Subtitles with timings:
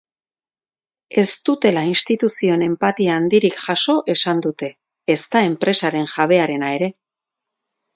[1.23, 4.75] Ez dutela instituzioen enpatia handirik jaso esan dute,
[5.19, 6.95] ezta enpresaren jabearena ere.